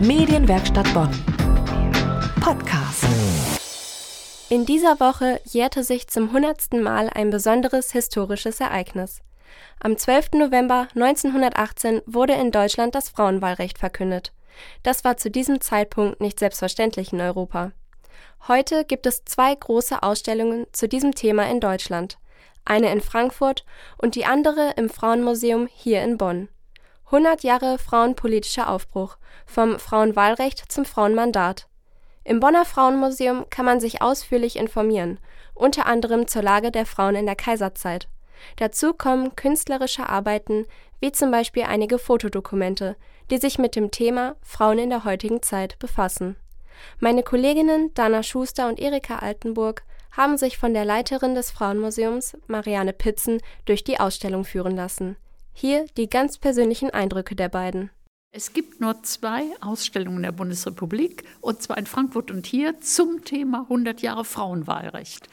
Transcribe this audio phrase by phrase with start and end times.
[0.00, 1.10] Medienwerkstatt Bonn.
[2.40, 3.04] Podcast.
[4.48, 9.20] In dieser Woche jährte sich zum hundertsten Mal ein besonderes historisches Ereignis.
[9.78, 10.30] Am 12.
[10.36, 14.32] November 1918 wurde in Deutschland das Frauenwahlrecht verkündet.
[14.82, 17.72] Das war zu diesem Zeitpunkt nicht selbstverständlich in Europa.
[18.48, 22.16] Heute gibt es zwei große Ausstellungen zu diesem Thema in Deutschland.
[22.64, 23.66] Eine in Frankfurt
[23.98, 26.48] und die andere im Frauenmuseum hier in Bonn.
[27.12, 31.66] 100 Jahre frauenpolitischer Aufbruch vom Frauenwahlrecht zum Frauenmandat.
[32.22, 35.18] Im Bonner Frauenmuseum kann man sich ausführlich informieren,
[35.54, 38.06] unter anderem zur Lage der Frauen in der Kaiserzeit.
[38.56, 40.66] Dazu kommen künstlerische Arbeiten,
[41.00, 42.94] wie zum Beispiel einige Fotodokumente,
[43.28, 46.36] die sich mit dem Thema Frauen in der heutigen Zeit befassen.
[47.00, 52.92] Meine Kolleginnen Dana Schuster und Erika Altenburg haben sich von der Leiterin des Frauenmuseums, Marianne
[52.92, 55.16] Pitzen, durch die Ausstellung führen lassen.
[55.52, 57.90] Hier die ganz persönlichen Eindrücke der beiden.
[58.32, 63.62] Es gibt nur zwei Ausstellungen der Bundesrepublik, und zwar in Frankfurt und hier zum Thema
[63.62, 65.28] 100 Jahre Frauenwahlrecht.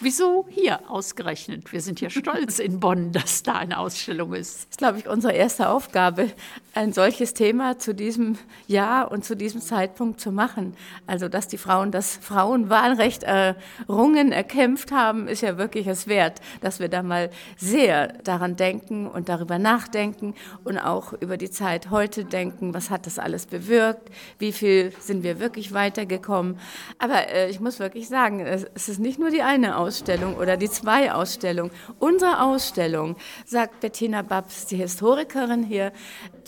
[0.00, 1.72] Wieso hier ausgerechnet?
[1.72, 4.54] Wir sind ja stolz in Bonn, dass da eine Ausstellung ist.
[4.54, 6.30] Das ist, glaube ich, unsere erste Aufgabe,
[6.74, 10.74] ein solches Thema zu diesem Jahr und zu diesem Zeitpunkt zu machen.
[11.06, 16.80] Also, dass die Frauen das Frauenwahlrecht errungen, erkämpft haben, ist ja wirklich es wert, dass
[16.80, 20.34] wir da mal sehr daran denken und darüber nachdenken
[20.64, 22.74] und auch über die Zeit heute denken.
[22.74, 24.10] Was hat das alles bewirkt?
[24.38, 26.58] Wie viel sind wir wirklich weitergekommen?
[26.98, 29.81] Aber äh, ich muss wirklich sagen, es ist nicht nur die eine Ausstellung.
[29.82, 31.72] Ausstellung oder die zwei Ausstellungen.
[31.98, 35.92] Unsere Ausstellung, sagt Bettina Babs, die Historikerin hier,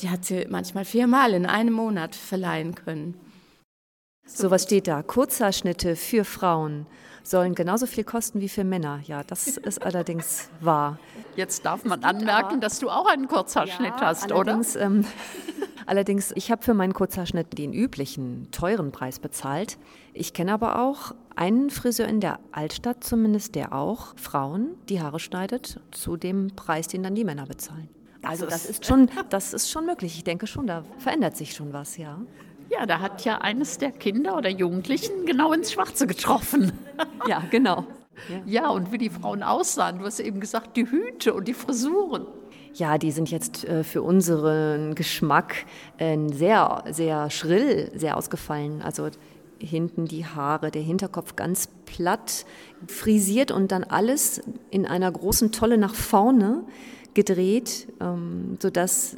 [0.00, 3.18] die hat sie manchmal viermal in einem Monat verleihen können.
[4.24, 5.02] So was steht da?
[5.02, 6.86] Kurzhaarschnitte für Frauen
[7.22, 9.00] sollen genauso viel kosten wie für Männer.
[9.04, 10.98] Ja, das ist allerdings wahr.
[11.36, 14.60] Jetzt darf man anmerken, dass du auch einen Kurzhaarschnitt ja, hast, oder?
[14.78, 15.04] Ähm,
[15.86, 19.78] allerdings, ich habe für meinen Kurzhaarschnitt den üblichen teuren Preis bezahlt.
[20.12, 25.20] Ich kenne aber auch einen Friseur in der Altstadt zumindest, der auch Frauen die Haare
[25.20, 27.88] schneidet zu dem Preis, den dann die Männer bezahlen.
[28.22, 30.16] Also das ist schon, das ist schon möglich.
[30.16, 32.20] Ich denke schon, da verändert sich schon was, ja.
[32.70, 36.72] Ja, da hat ja eines der Kinder oder Jugendlichen genau ins Schwarze getroffen.
[37.28, 37.86] Ja, genau.
[38.46, 39.98] Ja, und wie die Frauen aussahen.
[40.00, 42.26] Du hast eben gesagt, die Hüte und die Frisuren.
[42.74, 45.66] Ja, die sind jetzt äh, für unseren Geschmack
[45.98, 48.82] äh, sehr, sehr schrill, sehr ausgefallen.
[48.82, 49.08] Also
[49.62, 52.44] hinten die Haare, der Hinterkopf ganz platt
[52.86, 56.64] frisiert und dann alles in einer großen Tolle nach vorne
[57.14, 59.16] gedreht, ähm, sodass,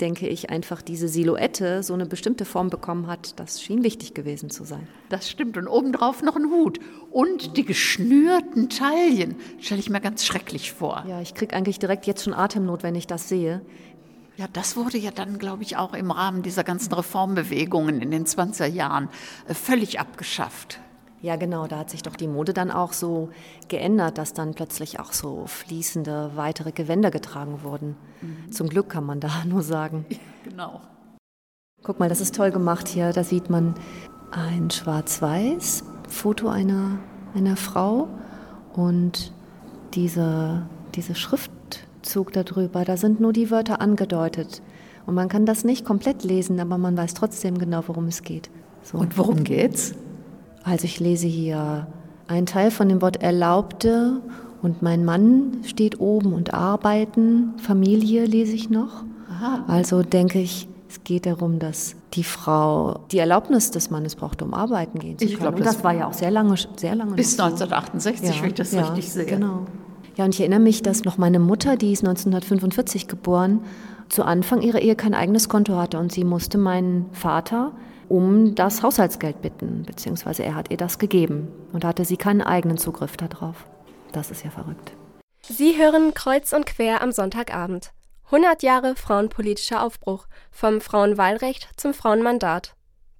[0.00, 3.38] denke ich, einfach diese Silhouette so eine bestimmte Form bekommen hat.
[3.38, 4.88] Das schien wichtig gewesen zu sein.
[5.08, 5.56] Das stimmt.
[5.56, 6.80] Und obendrauf noch ein Hut.
[7.10, 11.04] Und die geschnürten Taillen stelle ich mir ganz schrecklich vor.
[11.08, 13.62] Ja, ich kriege eigentlich direkt jetzt schon Atemnot, wenn ich das sehe.
[14.38, 18.24] Ja, das wurde ja dann, glaube ich, auch im Rahmen dieser ganzen Reformbewegungen in den
[18.24, 19.08] 20er Jahren
[19.48, 20.78] äh, völlig abgeschafft.
[21.20, 23.30] Ja, genau, da hat sich doch die Mode dann auch so
[23.66, 27.96] geändert, dass dann plötzlich auch so fließende weitere Gewänder getragen wurden.
[28.20, 28.52] Mhm.
[28.52, 30.06] Zum Glück kann man da nur sagen.
[30.08, 30.82] Ja, genau.
[31.82, 33.12] Guck mal, das ist toll gemacht hier.
[33.12, 33.74] Da sieht man
[34.30, 37.00] ein schwarz-weiß Foto einer,
[37.34, 38.08] einer Frau
[38.72, 39.32] und
[39.94, 41.50] diese, diese Schrift
[42.08, 42.84] Schriftzug darüber.
[42.84, 44.62] Da sind nur die Wörter angedeutet.
[45.06, 48.50] Und man kann das nicht komplett lesen, aber man weiß trotzdem genau, worum es geht.
[48.82, 48.98] So.
[48.98, 49.94] Und worum geht's?
[50.64, 51.86] Also ich lese hier
[52.26, 54.20] einen Teil von dem Wort erlaubte
[54.60, 57.54] und mein Mann steht oben und arbeiten.
[57.58, 59.04] Familie lese ich noch.
[59.30, 59.64] Aha.
[59.66, 64.52] Also denke ich, es geht darum, dass die Frau die Erlaubnis des Mannes braucht, um
[64.52, 65.32] arbeiten gehen zu können.
[65.32, 67.14] Ich glaube, das, das, war ja auch sehr lange, sehr lange.
[67.14, 69.26] Bis 1968, ja, wenn ich das ja, richtig sehe.
[69.26, 69.66] Genau.
[70.18, 73.60] Ja, und ich erinnere mich, dass noch meine Mutter, die ist 1945 geboren,
[74.08, 77.70] zu Anfang ihrer Ehe kein eigenes Konto hatte und sie musste meinen Vater
[78.08, 82.78] um das Haushaltsgeld bitten, beziehungsweise er hat ihr das gegeben und hatte sie keinen eigenen
[82.78, 83.64] Zugriff darauf.
[84.10, 84.92] Das ist ja verrückt.
[85.42, 87.92] Sie hören Kreuz und Quer am Sonntagabend.
[88.24, 92.74] 100 Jahre frauenpolitischer Aufbruch vom Frauenwahlrecht zum Frauenmandat.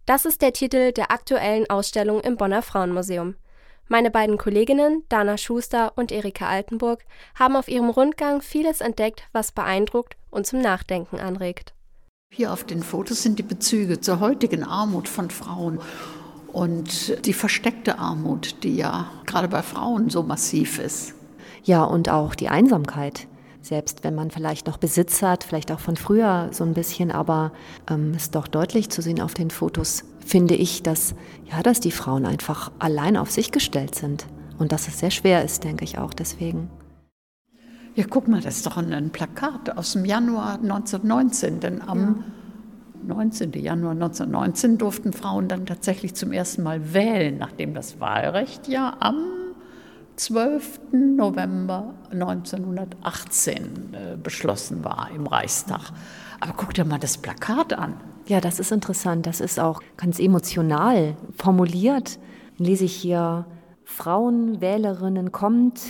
[0.04, 3.36] Das ist der Titel der aktuellen Ausstellung im Bonner Frauenmuseum.
[3.90, 7.04] Meine beiden Kolleginnen, Dana Schuster und Erika Altenburg,
[7.34, 11.72] haben auf ihrem Rundgang vieles entdeckt, was beeindruckt und zum Nachdenken anregt.
[12.30, 15.80] Hier auf den Fotos sind die Bezüge zur heutigen Armut von Frauen
[16.52, 21.14] und die versteckte Armut, die ja gerade bei Frauen so massiv ist.
[21.64, 23.26] Ja, und auch die Einsamkeit.
[23.68, 27.52] Selbst wenn man vielleicht noch Besitz hat, vielleicht auch von früher so ein bisschen, aber
[27.90, 31.90] ähm, ist doch deutlich zu sehen auf den Fotos, finde ich, dass, ja, dass die
[31.90, 34.24] Frauen einfach allein auf sich gestellt sind.
[34.56, 36.70] Und dass es sehr schwer ist, denke ich auch deswegen.
[37.94, 42.24] Ja, guck mal, das ist doch ein Plakat aus dem Januar 1919, denn am
[43.06, 43.52] 19.
[43.52, 49.37] Januar 1919 durften Frauen dann tatsächlich zum ersten Mal wählen, nachdem das Wahlrecht ja am
[50.18, 50.80] 12.
[50.92, 55.92] November 1918 äh, beschlossen war im Reichstag.
[56.40, 57.94] Aber guck dir mal das Plakat an.
[58.26, 59.26] Ja, das ist interessant.
[59.26, 62.18] Das ist auch ganz emotional formuliert.
[62.56, 63.46] Lese ich hier,
[63.84, 65.80] Frauen, Wählerinnen, kommt,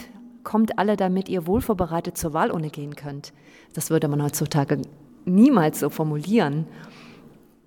[0.44, 3.32] kommt alle, damit ihr wohlvorbereitet zur Wahlurne gehen könnt.
[3.72, 4.82] Das würde man heutzutage
[5.24, 6.66] niemals so formulieren.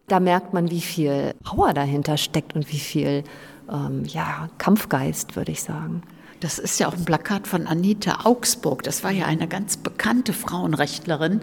[0.07, 3.23] Da merkt man, wie viel Power dahinter steckt und wie viel
[3.67, 6.03] ähm, ja, Kampfgeist, würde ich sagen.
[6.41, 8.81] Das ist ja auch ein Plakat von Anita Augsburg.
[8.81, 11.41] Das war ja eine ganz bekannte Frauenrechtlerin.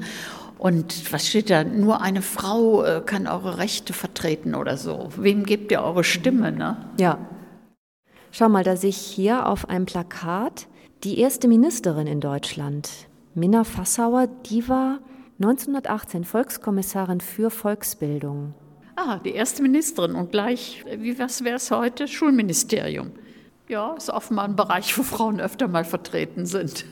[0.58, 1.62] Und was steht da?
[1.62, 5.08] Nur eine Frau äh, kann eure Rechte vertreten oder so.
[5.16, 6.76] Wem gebt ihr eure Stimme, ne?
[6.98, 7.18] Ja.
[8.32, 10.66] Schau mal, da sehe ich hier auf einem Plakat
[11.04, 12.90] die erste Ministerin in Deutschland,
[13.34, 14.98] Minna Fassauer, die war
[15.40, 18.52] 1918 Volkskommissarin für Volksbildung.
[18.96, 22.08] Ah, die erste Ministerin und gleich, wie was wäre es heute?
[22.08, 23.12] Schulministerium.
[23.68, 26.86] Ja, ist offenbar ein Bereich, wo Frauen öfter mal vertreten sind.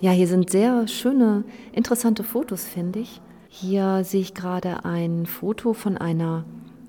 [0.00, 3.20] Ja, hier sind sehr schöne, interessante Fotos, finde ich.
[3.48, 6.44] Hier sehe ich gerade ein Foto von einer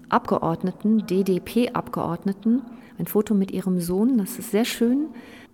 [0.10, 2.62] Abgeordneten, DDP-Abgeordneten,
[2.98, 4.18] ein Foto mit ihrem Sohn.
[4.18, 5.08] Das ist sehr schön.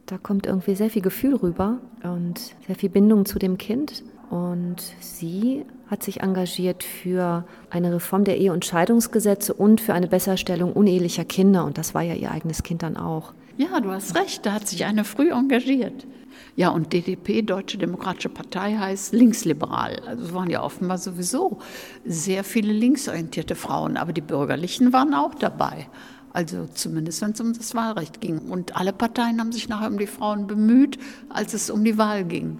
[0.06, 4.03] Da kommt irgendwie sehr viel Gefühl rüber und sehr viel Bindung zu dem Kind.
[4.33, 10.07] Und sie hat sich engagiert für eine Reform der Ehe- und Scheidungsgesetze und für eine
[10.07, 11.63] Besserstellung unehelicher Kinder.
[11.65, 13.35] Und das war ja ihr eigenes Kind dann auch.
[13.57, 16.07] Ja, du hast recht, da hat sich eine früh engagiert.
[16.56, 20.01] Ja, und DDP, Deutsche Demokratische Partei, heißt linksliberal.
[20.07, 21.59] Also es waren ja offenbar sowieso
[22.03, 25.89] sehr viele linksorientierte Frauen, aber die Bürgerlichen waren auch dabei.
[26.31, 28.39] Also zumindest, wenn es um das Wahlrecht ging.
[28.50, 30.97] Und alle Parteien haben sich nachher um die Frauen bemüht,
[31.30, 32.57] als es um die Wahl ging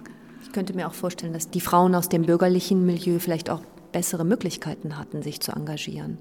[0.52, 3.62] könnte mir auch vorstellen, dass die Frauen aus dem bürgerlichen Milieu vielleicht auch
[3.92, 6.18] bessere Möglichkeiten hatten, sich zu engagieren.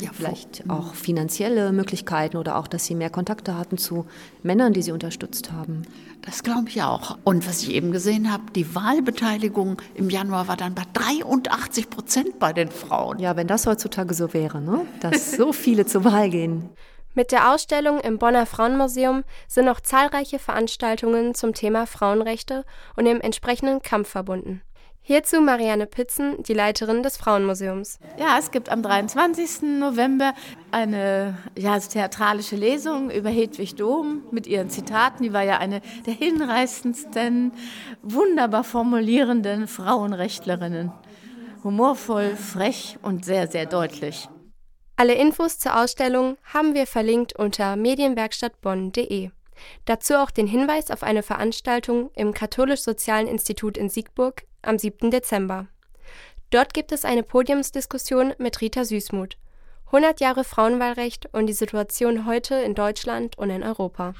[0.00, 4.06] Ja, vielleicht auch finanzielle Möglichkeiten oder auch, dass sie mehr Kontakte hatten zu
[4.42, 5.82] Männern, die sie unterstützt haben.
[6.22, 7.18] Das glaube ich auch.
[7.24, 12.38] Und was ich eben gesehen habe, die Wahlbeteiligung im Januar war dann bei 83 Prozent
[12.38, 13.18] bei den Frauen.
[13.18, 14.80] Ja, wenn das heutzutage so wäre, ne?
[15.00, 16.70] dass so viele zur Wahl gehen.
[17.16, 22.64] Mit der Ausstellung im Bonner Frauenmuseum sind noch zahlreiche Veranstaltungen zum Thema Frauenrechte
[22.96, 24.62] und dem entsprechenden Kampf verbunden.
[25.00, 28.00] Hierzu Marianne Pitzen, die Leiterin des Frauenmuseums.
[28.18, 29.78] Ja, es gibt am 23.
[29.78, 30.32] November
[30.72, 35.22] eine ja, theatralische Lesung über Hedwig Dom mit ihren Zitaten.
[35.22, 37.52] Die war ja eine der hinreißendsten,
[38.02, 40.90] wunderbar formulierenden Frauenrechtlerinnen.
[41.62, 44.28] Humorvoll, frech und sehr, sehr deutlich.
[44.96, 49.30] Alle Infos zur Ausstellung haben wir verlinkt unter medienwerkstattbonn.de.
[49.84, 55.10] Dazu auch den Hinweis auf eine Veranstaltung im Katholisch-Sozialen Institut in Siegburg am 7.
[55.10, 55.66] Dezember.
[56.50, 59.36] Dort gibt es eine Podiumsdiskussion mit Rita Süßmuth.
[59.86, 64.14] 100 Jahre Frauenwahlrecht und die Situation heute in Deutschland und in Europa.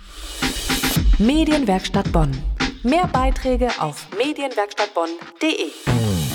[1.19, 2.31] Medienwerkstatt Bonn.
[2.83, 6.34] Mehr Beiträge auf medienwerkstattbonn.de.